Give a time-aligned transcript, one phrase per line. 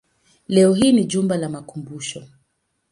[0.47, 2.27] Leo hii ni jumba la makumbusho.